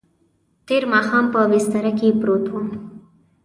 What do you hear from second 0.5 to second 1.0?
تېر